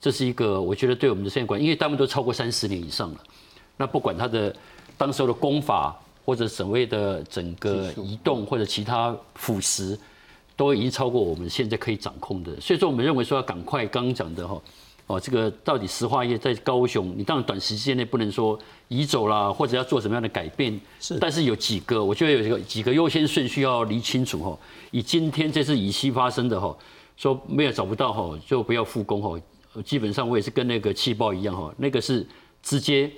[0.00, 3.20] 这是一个我觉得对我们的现在管，因为他们都超过三十年以上了，
[3.76, 4.56] 那不管它的
[4.96, 9.94] 当时候的工法或者所谓的整个移动或者其他腐蚀。
[10.56, 14.60] 都已经超过我们现在可以掌控的，所以说我们认为说要赶快刚刚讲的哈，
[15.06, 24.58] 哦，这个到底石化业在高雄，你当然短时间内不能说移走啦，或者要做什么样的改变，是但是有几个，我觉得有一个几个优先顺序要理清楚哈。
[24.90, 26.76] 以今天这次乙烯发生的哈，
[27.16, 29.40] 说没有找不到哈，就不要复工哈。
[29.84, 32.26] 基本上我也是跟那个气爆一样哈，那个是
[32.62, 33.10] 直接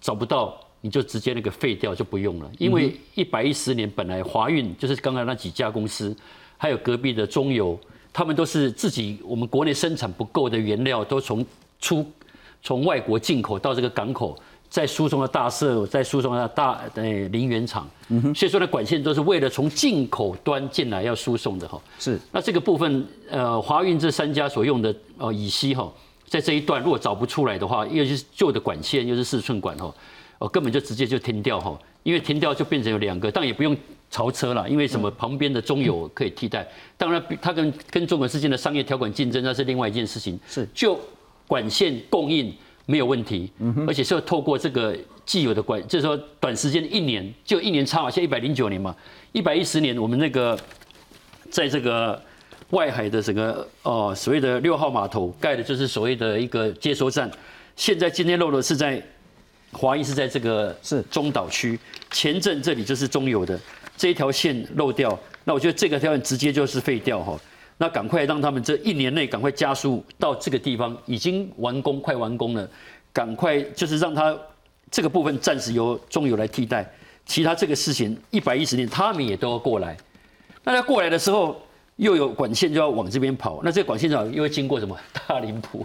[0.00, 0.58] 找不到。
[0.84, 6.12] 你就直接那个废掉就不用了，因为一百一十年本来华运就是刚才那几家公司。
[6.62, 7.76] 还有隔壁的中油，
[8.12, 11.44] 他们都是自己我们国内生产不够的原料，都从
[11.80, 12.06] 出
[12.62, 14.38] 从外国进口到这个港口，
[14.70, 17.90] 再输送到大社，再输送到大呃林园厂。
[18.32, 21.82] 所以说呢，管线都是为了从进口端进来要输送的哈。
[21.98, 22.16] 是。
[22.30, 25.92] 那这个部分，呃，华运这三家所用的呃乙烯哈，
[26.28, 29.92] 在这一段如果找不出来的话，尤其是旧的管线又是四寸管哈，
[30.38, 33.76] 哦根本就直接就停掉哈，因为停掉就变成有两个，但也不用。
[34.12, 35.10] 超车了，因为什么？
[35.12, 36.68] 旁边的中油可以替代。
[36.98, 40.38] 当然，它跟跟中国之间的商业条款竞争，那是另外一件事情。
[40.46, 41.00] 是，就
[41.46, 43.50] 管线供应没有问题，
[43.86, 44.94] 而且是要透过这个
[45.24, 48.94] 既有的管，就是说短时间一年就一年差嘛，现在一百零九年嘛，
[49.32, 50.58] 一百一十年我们那个
[51.50, 52.20] 在这个
[52.70, 57.30] 外海的整个哦所谓的六号码头盖的就是所谓的一个接收站，
[57.76, 59.02] 现在今天漏的是在
[59.72, 61.78] 华谊是在这个是中岛区
[62.10, 63.58] 前镇这里就是中油的。
[63.96, 67.38] 这一条线漏掉，那我觉得这个条线直接就是废掉哈。
[67.78, 72.68] 那赶快让他们这一年内赶快加速到这个地方，已经完工，快完工了，
[73.12, 74.36] 赶快就是让它
[74.90, 76.88] 这个部分暂时由中油来替代，
[77.26, 79.96] 其他这个事情一百一十年他们也都要过来。
[80.62, 81.60] 那他过来的时候，
[81.96, 85.84] 又有管线就要往这边跑，那这个管线上又会经过什么大林埔？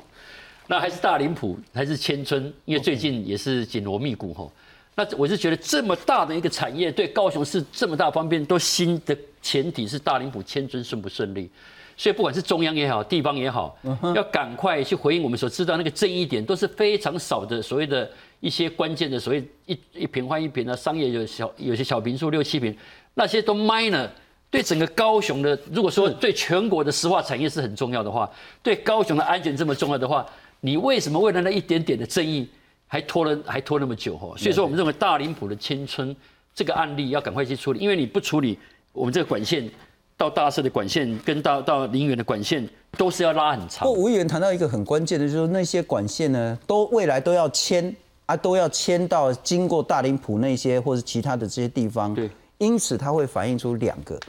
[0.67, 2.53] 那还是大林埔还是千村？
[2.65, 4.47] 因为最近也是紧锣密鼓哈。
[4.97, 11.47] 那我是觉得这么大的一个产业，对高雄市这么大方便，都新的前提是大林埔迁村顺不顺利，
[11.95, 13.77] 所以不管是中央也好，地方也好，
[14.15, 22.75] 要赶快去回应我们所知道那个争议点，都是非常少的所谓的一些关键的所谓一一平换一平的商业有小有些小平数六七平，
[23.13, 24.09] 那些都 minor，
[24.49, 28.27] 对整个高雄的，如果说对全国的石化产业是很重要的话，
[28.63, 30.25] 对高雄的安全这么重要的话，
[30.61, 32.49] 你为什么为了那一点点的争议，
[32.87, 34.33] 还拖了还拖那么久哈？
[34.37, 36.15] 所以说，我们认为大林浦的迁村
[36.55, 38.57] 这个案例要赶快去处理，因为你不处理，
[38.93, 39.69] 我们这个管线
[40.15, 43.87] 到大社的管线跟到到林园的管线都是要拉很长。
[43.87, 47.95] 不过，吴议员谈到一个很关键的，就是那些管线呢，都未来都要迁
[48.25, 52.13] 啊，都要迁到经过大林浦那些或者其他的这些地方。
[52.13, 54.19] 对，因此它会反映出两个。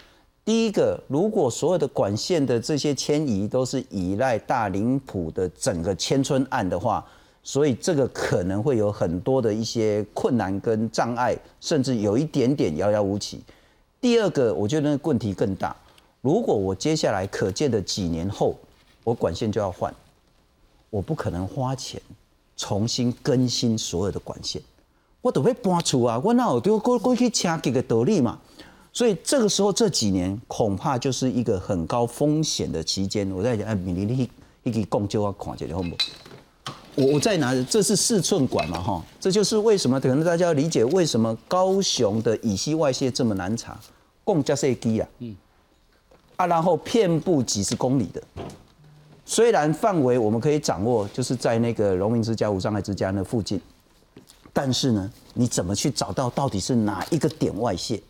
[0.44, 7.04] 第一个，如果所有的管线的这些迁移都是依赖大林浦的整个迁村案的话，
[7.48, 13.40] 所以这个可能会有很多的一些困难跟障碍，甚至有一点点遥遥无期。
[14.02, 15.74] 第二个，我觉得那个问题更大。
[16.20, 18.54] 如果我接下来可见的几年后，
[19.02, 19.90] 我管线就要换，
[20.90, 21.98] 我不可能花钱
[22.54, 24.60] 重新更新所有的管线，
[25.22, 28.38] 我都会搬出啊，我哪有丢过过去请几个道理嘛？
[28.92, 33.30] 所以这个时候这几年恐怕就是一个很高风险的期间。
[33.30, 34.30] 我在讲，哎，米粒你
[34.64, 35.96] 一个供就要看这个好不？
[36.98, 43.78] 我我再拿，这是四寸管嘛，哈，这就是为什么可能大家要理解为什么高雄的乙烯外泄这么难查，
[44.24, 45.36] 共加设低啊，嗯，
[46.34, 48.20] 啊，然后遍布几十公里的，
[49.24, 53.60] 虽然范围我们可以掌握，就是在那个荣民之家、无障碍之家那附近，
[54.52, 58.02] 但是呢，你怎么去找到到底是哪一个点外泄？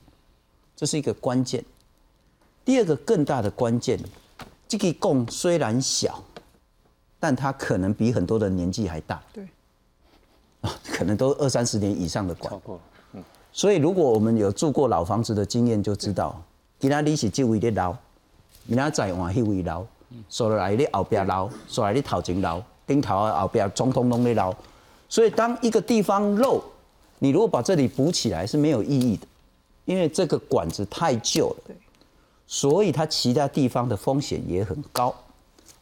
[0.74, 1.62] 这是一个关键。
[2.64, 4.00] 第二个更大的关键，
[4.66, 6.22] 这个供虽然小，
[7.20, 9.22] 但他可能比很多的年纪还大。
[9.32, 9.46] 对，
[10.60, 12.50] 啊， 可能都二三十年以上的管。
[12.50, 12.82] 超过了，
[13.14, 13.24] 嗯。
[13.52, 16.40] 所以如果我们有住过老房子的经验，就知道，
[16.78, 17.96] 今仔你是这位的楼，
[18.66, 19.86] 明仔再换迄位楼，
[20.28, 24.54] 所来你后边楼，所来你头前楼，顶头啊后边总统拢在楼。
[25.08, 26.62] 所以当一个地方漏，
[27.18, 29.26] 你如果把这里补起来是没有意义的。
[29.84, 31.74] 因为这个管子太旧了，
[32.46, 35.14] 所以它其他地方的风险也很高。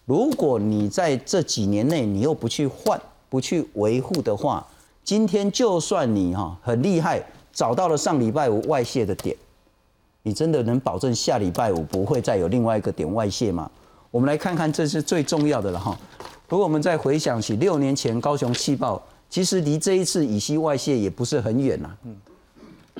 [0.06, 4.64] 如果你在这几年内你又不去换、不去维护的话，
[5.02, 7.20] 今天就算你哈很厉害，
[7.52, 9.36] 找到了上礼拜五外泄的点，
[10.22, 13.68] 你真的能保证下礼拜五不会再有另外一个点外泄吗？
[14.12, 15.98] 我们来看看，这是最重要的了哈。
[16.48, 21.90] 如果我们再回想起六年前高雄气爆，其实离这一次乙烯外泄也不是很远呐。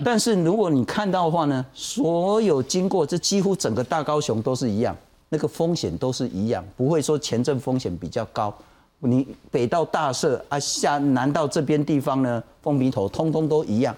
[0.05, 4.95] 但是如果你看到的话呢，所有经过这几乎整个大高雄都是一样，
[5.29, 8.55] 那个风险都是一样，不会说前阵风险比较高。
[9.01, 13.95] 你北到大社啊，下南到这边地方呢，凤鼻头通通都一样，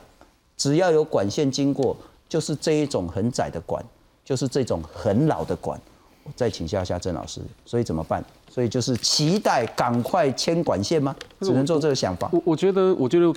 [0.56, 1.96] 只要有管线经过，
[2.28, 3.84] 就是这一种很窄的管，
[4.24, 5.80] 就是这种很老的管。
[6.24, 8.24] 我再请教一下郑老师，所以怎么办？
[8.50, 11.14] 所以就是期待赶快牵管线吗？
[11.40, 12.28] 只能做这个想法。
[12.32, 13.32] 我我觉得，我觉得。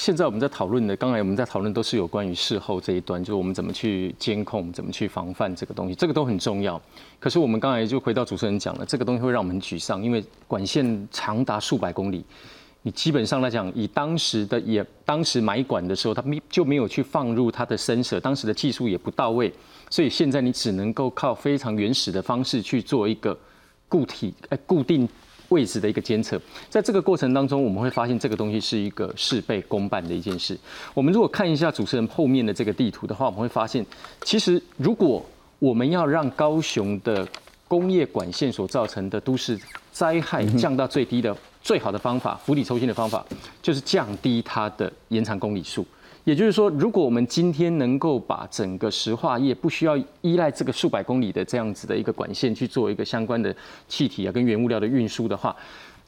[0.00, 6.80] 现在我们在讨论的，刚才我们在讨论都是有关于事后这一端，就是我们怎么去监控、怎么去防范这个东西，这个都很重要。
[7.18, 12.24] 可是我们刚才就回到主持人讲了，这个东西会让我们很沮丧，因为管线长达数百公里，
[12.80, 19.52] 你基本上来讲，以当时的也当时买管的时候，他没就没有去放入它的深舍，当时的技术也不到位，
[19.90, 23.38] 所以现在你只能够靠非常原始的方式去做一个
[23.86, 25.06] 固体哎固定。
[25.50, 30.58] 位置的一个监测，在这个过程当中，我们会发现这个东西是一个事倍功半的一件事。
[30.94, 33.84] 我们如果看一下主持人后面的这个地图的话，我们会发现，
[34.22, 35.24] 其实如果
[35.58, 37.28] 我们要让高雄的
[37.68, 39.58] 工业管线所造成的都市
[39.92, 43.24] 灾害降到最低的最好的方法，釜底抽薪的方法，
[43.60, 45.86] 就是降低它的延长公里数。
[46.24, 53.54] 也就是说，如果我们今天能够把整个石化业不需要依赖这个数百公里的这样子的一个管线去做一个相关的
[53.88, 55.56] 气体啊跟原物料的运输的话，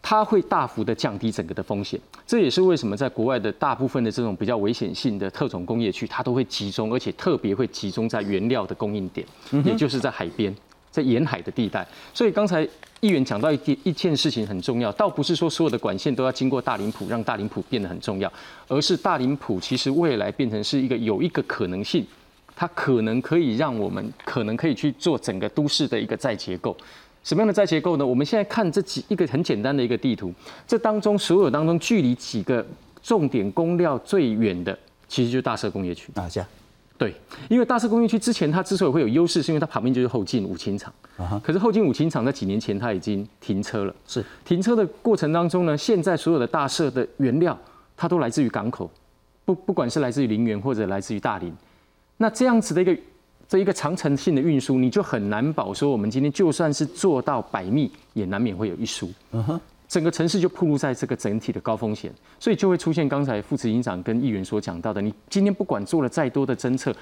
[0.03, 1.98] 它会大幅的降低整个的风险。
[2.27, 9.27] 这也是为什么在国外的大部分的这种比较危险性的特种工业区，它都会集中，而且特别会集中在原料的供应点，
[9.64, 10.55] 也就是在海边。
[10.92, 12.62] 在沿海的地带，所以刚才
[13.00, 18.33] 议员讲到一件一件事情很重要，倒不是说所有的管线都要经过大林浦，让大林浦变得很重要，
[18.68, 22.07] 而是大林浦其实未来变成是一个有一个可能性，
[22.55, 26.76] 它可能可以让我们可能可以去做整个都市的一个再结构。
[27.24, 28.07] 什么样的再结构呢？
[28.07, 30.33] 我们现在看这几一个很简单的一个地图，
[30.66, 32.64] 这当中所有当中距离几个
[33.02, 34.78] 重点工料最远的，
[35.09, 36.11] 其实就是大社工业区。
[36.14, 36.48] 啊，这样？
[36.98, 37.14] 对，
[37.48, 40.92] 因为大社工业区之前它之所以会有优势，是因为它旁边就是后进五清厂。
[41.42, 43.95] 可是后进五清厂在几年前它已经停车了。
[44.07, 47.59] 是停车的过程当中呢，现在所有的大社的原料，
[47.97, 48.88] 它都来自于港口，
[49.45, 51.53] 不不管是来自于林园或者来自于大林。
[52.18, 52.97] 那这样子的一个
[53.49, 59.11] 这一个长程性的运输，你就很难保说我们今天就算是做到百密，也难免会有一疏。
[59.32, 59.61] 嗯哼。
[59.93, 66.97] 整个城市就暴露在这个整体的高风险，所以就会出现刚才副执行长跟议员所讲到的，你今天不管做了再多的侦测，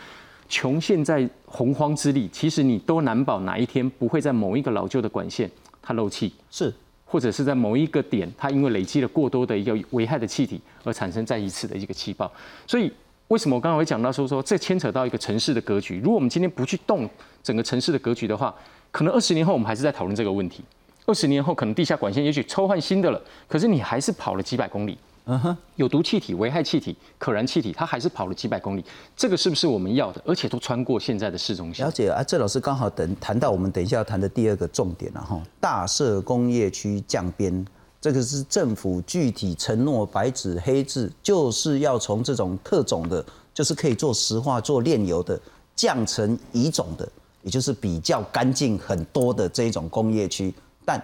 [0.49, 5.49] 穷现在洪荒之力，其实你都难保哪一天不会在某一个老旧的管线
[5.81, 6.75] 它漏气，是，
[7.05, 12.29] 或者是在某一个点它因为累积了过多的一个危害的气体而产生再一次的一个气爆。
[12.67, 12.93] 所以
[13.29, 16.01] 为什么我刚刚会讲到说说这牵扯到一个城市的格局？
[16.01, 17.09] 如果我们今天不去动
[17.41, 18.53] 整个城市的格局的话，
[18.91, 20.65] 可能二十年后我们还是在讨论这个问题。
[21.07, 24.99] 二十年后可能地下管线也许抽换新的了，可是你还是跑了几百公里。
[25.27, 28.85] 嗯哼，有毒气体、危害气体、可燃气体，它还是跑了几百公里，
[29.15, 30.21] 这个是不是我们要的？
[30.25, 31.85] 而且都穿过现在的市中心。
[31.85, 37.65] 了解啊，郑老师刚好等谈到我们等一下要谈的第二个重点了哈，大社工业区降边，
[38.01, 43.25] 这个是政府具体承诺，白纸黑字，就是要从这种特种的，
[43.55, 45.39] 就是可以做石化、做炼油的，
[45.77, 47.09] 降成乙种的，
[47.43, 50.53] 也就是比较干净很多的这一种工业区，
[50.85, 51.01] 但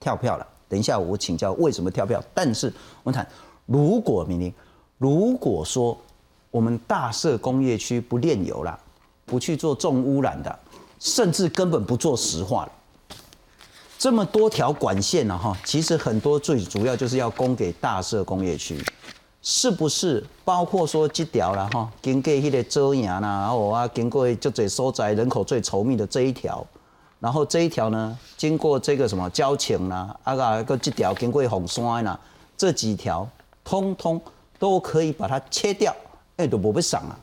[0.00, 0.46] 跳票了。
[0.68, 2.72] 等一下我请教为什么跳票，但是
[3.02, 3.26] 我们谈。
[3.66, 4.54] 如果明明，
[4.98, 5.98] 如果说
[6.50, 8.78] 我们大社工业区不炼油了，
[9.24, 10.58] 不去做重污染的，
[11.00, 12.72] 甚至根本不做石化了，
[13.98, 15.36] 这么多条管线呢？
[15.36, 18.80] 哈，其实很多最主要就是要供给大社工业区，
[19.42, 20.24] 是不是？
[20.44, 26.64] 包括说这条了哈，经过迄个遮阳啦，然后啊，经过就这所在人口最稠密的这一条，
[27.20, 32.18] 然后这一条呢，经过这个什么交情啦，啊个个这条经过红山啦，
[32.56, 33.28] 这几条。
[33.68, 34.20] 通通
[34.60, 35.92] 都可以把它切掉，
[36.36, 37.18] 哎，都不会伤啊。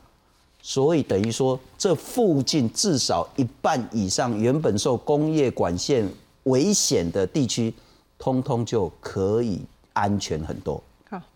[0.60, 6.06] 所以等于说，这附近至少一半以上原本受工业管线
[6.42, 7.72] 危险的地区，
[8.18, 9.62] 通通就可以
[9.94, 10.82] 安全很多。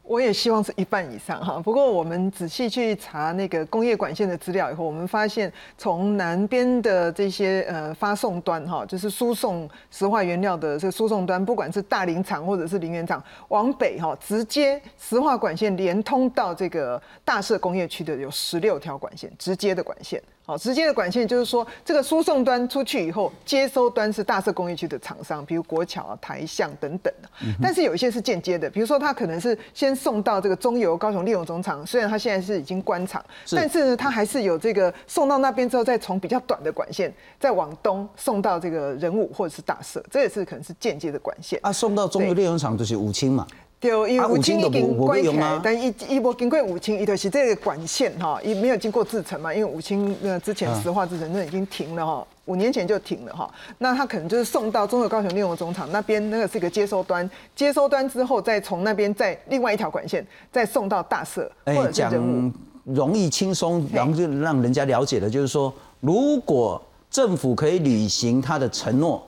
[0.08, 20.22] 我也希望是一半以上哈，不过我们仔细去查那个工业管线的资料以后，我们发现从南边的这些呃发送端哈，就是输送石化原料的这个输送端，不管是大林厂或者是林园厂，往北哈，直接石化管线连通到这个大社工业区的有十六条管线，直接的管线。
[20.48, 27.28] 好，直接的管线就是说，这个输送端出去以后，接收端是大社工业区的厂商，比如国桥、台象等等的。
[27.60, 41.60] 但是有一些是间接的，比如说它可能是先送到这个中油高雄利用总厂，虽然它现在是已经关厂，但是呢，它还是有这个送到那边之后，再从比较短的管线再往东送到这个人武或者是大社，这也是可能是间接的管线。
[41.62, 43.46] 啊，送到中油利用厂就是武清嘛。
[43.80, 53.48] 对，因为五清已经关起来，但一一波经过五清，伊就是这个管线哈，也没有经过制成嘛，因为五清那之前石化制成那已经停了哈，五年前就停了哈，
[53.78, 62.52] 那他可能就是送到中和高雄利用总厂那边，那个是一个接收端，接收端之后再从那边再另外一条管线再送到大社或者是人
[62.82, 69.22] 容易轻松，然后就让人家了解的就是说，如果政府可以履行他的承诺。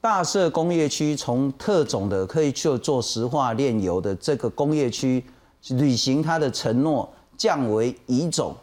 [0.00, 5.22] 大社工业区从特种的可以去做石化炼油的这个工业区
[5.70, 8.54] 履行它的承诺，降为乙种，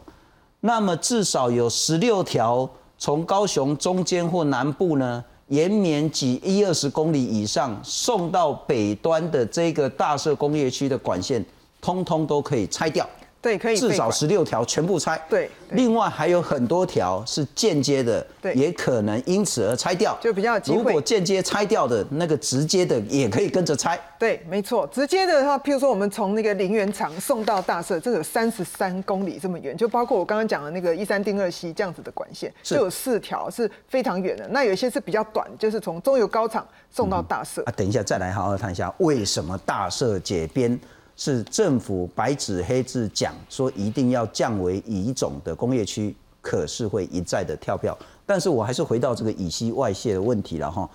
[0.60, 11.44] 那么至少有十六条从高雄中间或南部呢，延绵几一二十公里以上送到北端的这个大社工业区的管线，
[11.82, 13.06] 通通都可以拆掉。
[13.46, 15.16] 对，可以至少十六条全部拆。
[15.30, 23.96] 对，另外还有很多条是间接的，对，也可能因此而拆掉，就比较如果间接拆掉的那个直接的也可以跟着拆。
[24.18, 34.44] 对，没错，直接的话，譬如说我们从那个林园厂送到大社，这有三十三公里这么远，就包括我刚刚讲的那个一三丁二西这样子的管线，就有四条是非常远的。
[34.48, 37.62] 那有一些是比较短，就是从中油高厂送到大社。
[37.66, 40.76] 啊，等一下再来好好谈一下为什么大社解编。
[41.16, 47.96] 是政府白纸黑字讲说一定要降为乙种的工业区，可是会一再的跳票。
[48.26, 50.88] 但是我还是回到这个乙烯外泄的问题了哈，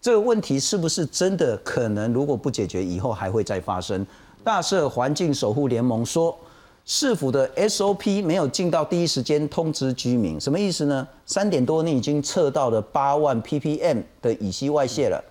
[0.00, 2.12] 这个问题是不是真的可能？
[2.12, 4.06] 如果不解决，以后还会再发生？
[4.44, 6.38] 大社环境守护联盟说，
[6.84, 11.08] 市府的 SOP 没有尽到第一时间通知居民，什么意思呢？
[11.24, 15.24] 三点多你已经测到了八万 ppm 的乙烯外泄了，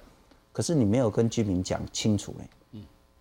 [0.51, 2.33] 可是你没有跟居民讲清楚。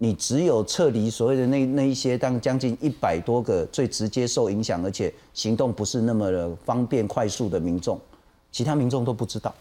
[0.03, 7.97] 你只有撤离所谓的那那一些，当将近一百多个最直接受影响，而且行动不是那么的方便快速的民众，
[8.51, 9.55] 其他民众都不知道。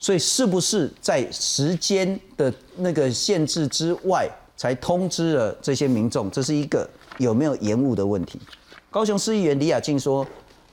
[0.00, 6.28] 所以是不是在时间的那个限制之外才通知了这些民众？
[6.32, 8.40] 这是一个有没有延误的问题？
[8.90, 10.26] 高雄市议员李雅静说，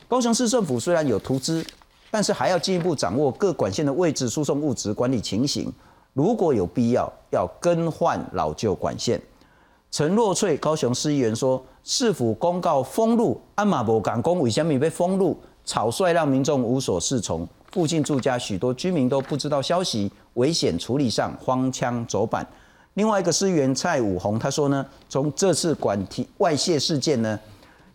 [0.07, 1.63] 高雄市政府虽然有图资，
[2.09, 5.71] 但是还要进一步掌握各管线的位置、输送物质管理情形。
[6.13, 9.21] 如果有必要，要更换老旧管线。
[9.89, 15.37] 陈若翠高雄市议员说，市府公告封路，安马博港公为什么被封路？
[15.63, 22.45] 草率让民众无所适从，附近住家许多居民都不知道消息，危险处理上荒腔走板。
[22.95, 27.39] 另外一个市议员蔡武宏他说呢，从这次管体外泄事件呢，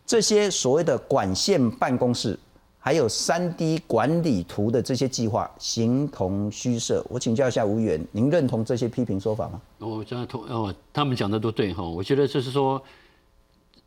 [0.07, 2.39] 这些所谓的管线办公室
[2.87, 7.05] 还有三 D 管理图的这些计划形同虚设。
[7.11, 9.61] 我请教一下吴议员，您认同这些批评说法吗？
[9.81, 11.83] 我这样同哦，他们讲的都对哈。
[11.83, 12.81] 我觉得就是说，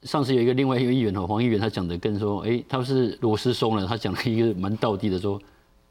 [0.03, 5.39] 上次有一个另外一个议员哈，黄议员他讲的更说，哎，他是螺丝松了，他讲了一个蛮道地的说，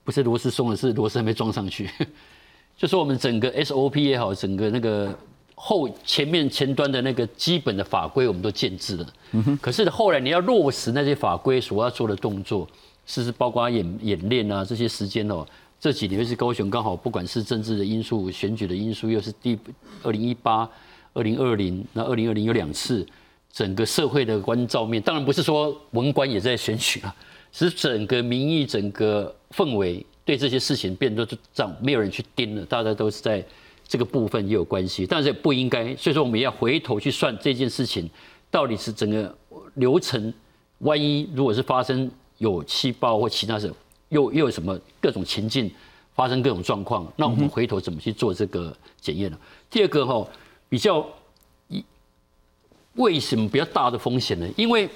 [0.04, 1.88] 不是螺丝松了，是螺丝还没装上去。
[2.76, 5.18] 就说我们整个 SOP 也好，整个那个
[5.54, 9.06] 后前面前端的那个基本的法规我们都建制了，
[9.62, 12.68] 可是后来你要落实那些法规所要做的动作，
[13.08, 15.44] 是是包括演演练啊这些时间哦。
[15.80, 19.58] 这几年是高雄刚好不管是政治的因素、选举的因素，又是第
[20.04, 20.70] 二零一八、
[21.12, 23.04] 二零二零，那二零二零有两次。
[23.50, 27.16] 整个社会的关照面，当然不是说文官也在选举啊，
[27.50, 33.42] 是整个民意、整个氛围对这些事情变得这样，没有人去盯了，大家都是在
[33.88, 38.08] 这个部分也有关系，但是不应该，所以说我们要回头去算这件事情，
[38.50, 39.34] 到底是整个
[39.74, 40.32] 流程，
[40.80, 43.72] 万一如果是发生有气爆或其他什，
[44.08, 45.70] 又又有什么各种情境
[46.14, 49.38] 发生各种状况，那我们回头怎么去做这个检验呢？
[49.70, 50.26] 第二个哈，
[50.68, 51.06] 比较
[51.68, 51.84] 一。
[52.94, 54.48] 为什么比较大的风险呢？
[54.56, 54.88] 因为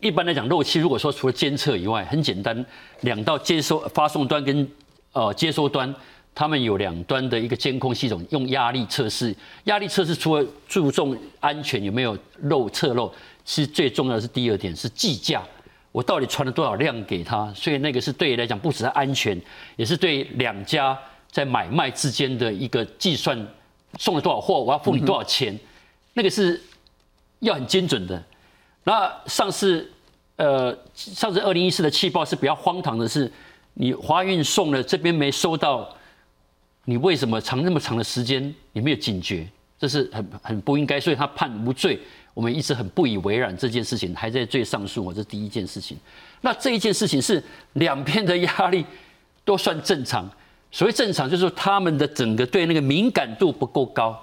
[0.00, 2.66] 一般来讲，漏气如果说除了监测以外，很简单，
[3.02, 4.68] 两道接收发送端跟
[5.12, 5.94] 呃接收端，
[6.34, 9.32] 他们有两端的一个监控系统，用压力测试。
[9.64, 13.12] 压力测试除了注重安全有没有漏测漏，
[13.44, 15.44] 其实最重要的是第二点是计价，
[15.92, 17.52] 我到底传了多少量给他？
[17.54, 19.40] 所以那个是对来讲不只是安全，
[19.76, 20.98] 也是对两家
[21.30, 23.36] 在买卖之间的一个计算，
[23.98, 25.58] 送了多少货，我要付你多少钱？
[26.14, 26.60] 那个是。
[27.40, 28.20] 要很精准的。
[28.82, 29.88] 那上次，
[30.34, 33.30] 呃，上次二零一四的气爆是比较荒唐的是，
[33.74, 35.88] 你华运送了这边没收到，
[36.84, 39.46] 你为什么长那么长的时间你没有警觉？
[39.78, 42.00] 这是很很不应该，所以他判无罪。
[42.38, 45.04] 我们一直很不以为然这件事情，还在最上诉。
[45.04, 45.98] 我这第一件事情。
[46.40, 48.86] 那这一件事情是两边的压力
[49.44, 50.24] 都算正常。
[50.70, 54.16] 所谓正常，就是他们的整个对那个敏感度不够高。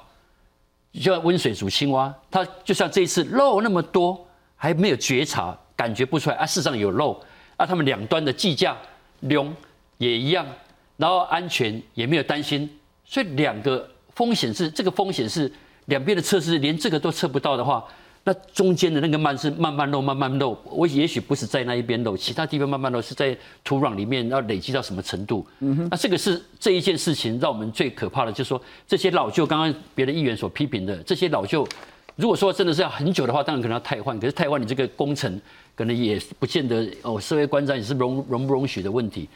[0.94, 6.46] 就像温水煮青蛙，它就像这一次漏那么多，还没有觉察，感觉不出来啊。
[6.46, 7.22] 事实上有漏
[7.58, 8.78] 啊，他们两端的计价
[9.20, 9.54] 量
[9.98, 10.48] 也一样，
[10.96, 15.52] 然后安全也没有担心，所以两个风险是这个风险是
[15.88, 17.86] 两边的测试连这个都测不到的话。
[18.28, 20.58] 那中间的那个慢是慢慢漏，慢慢漏。
[20.66, 25.46] 我也许不是在那一边漏，其他地方慢慢漏，是在土壤里面要累积到什么程度？
[25.60, 31.68] 嗯哼那这个是这一件事情让我们最可怕的，就是说这些老旧，刚刚别的议员所批评的这些老旧，
[32.16, 34.20] 如果说真的是要很久的话，当然可能要汰换。
[34.20, 35.40] 可是汰换你这个工程，
[35.76, 39.30] 可能也不见得哦，社会观瞻也是容容不容许的问题。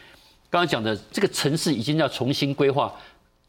[0.50, 2.92] 刚刚讲的这个城市已经要重新规划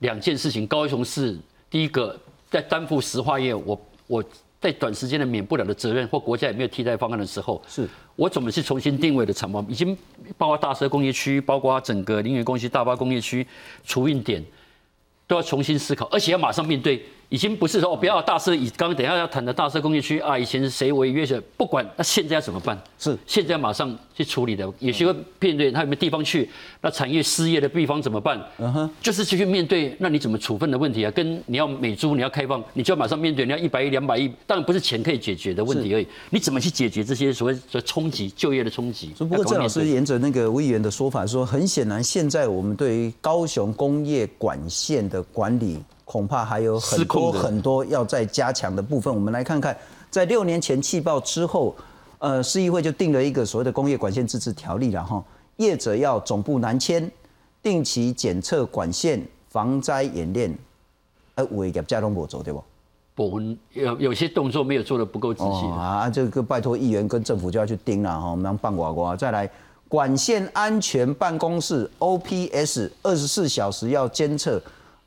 [0.00, 1.34] 两件事情，高雄市
[1.70, 2.14] 第一个
[2.50, 4.22] 在担负石化业，我我。
[4.60, 9.66] 在短时间的免不了的责任，或国家也没有替代方案的时候，是我怎么去重新定位的厂房？
[9.68, 9.96] 已经
[10.36, 13.46] 包括大社工业区，包括整个林园工区、大巴工业区、
[13.84, 14.44] 储运点，
[15.26, 17.02] 都要重新思考，而且要马上面对。
[17.30, 22.76] 已经不是说哦，不要大社以刚刚等下要谈的大社工业区啊，以前是谁违约者不管，那现在要怎么办？
[22.98, 26.50] 是现在马上去处理的，也许会面对他有没有地方去，
[26.80, 28.36] 那产业失业的地方怎么办？
[28.58, 31.10] 嗯哼，就是去面对，那你怎么处分的问题啊？
[31.12, 36.06] 跟你要美租，你要开放，你就要马上面对，你要一百亿、两百亿，当然不是钱可以解决的问题而已。
[36.30, 39.14] 你怎么去解决这些所谓的冲击就业的冲击？
[39.16, 45.78] 不过郑老师沿着那个吴议员的说法说，很显然现在我们对于高雄工业管线的管理。
[46.10, 49.14] 恐怕还有很多很多要再加强的部分。
[49.14, 49.76] 我们来看看，
[50.10, 51.72] 在六年前气爆之后，
[52.18, 55.22] 呃，市议会就定了一个所谓的工业管线自治条例了哈。
[55.58, 57.08] 业者要总部南迁，
[57.62, 60.52] 定期检测管线防灾演练，
[61.36, 62.64] 呃，违业加东不走对不？
[63.14, 63.40] 不，
[63.74, 66.10] 有有些动作没有做的不够仔细啊。
[66.10, 68.32] 这个拜托议员跟政府就要去盯了哈。
[68.32, 69.48] 我们让办呱呱再来
[69.86, 74.60] 管线安全办公室 OPS 二十四小时要监测。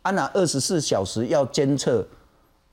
[0.04, 2.06] 安娜二十四小时要监测，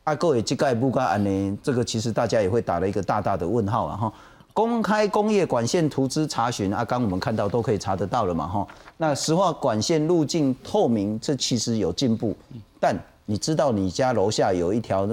[0.05, 1.59] 阿各位这个不该安呢？
[1.63, 4.13] 这个其实大家也会打了一个大大的问号啊哈。
[4.53, 8.67] 公开工业管线图资查询，啊，刚我们看到都可以查得到了嘛哈。
[8.97, 12.37] 那石化管线路径透明，这其实有进步，
[12.79, 15.09] 但你知道你家楼下有一条。